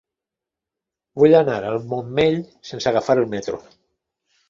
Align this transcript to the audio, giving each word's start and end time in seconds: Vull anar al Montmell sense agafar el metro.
Vull 1.25 1.37
anar 1.41 1.59
al 1.73 1.79
Montmell 1.93 2.43
sense 2.73 2.93
agafar 2.93 3.21
el 3.25 3.33
metro. 3.39 3.65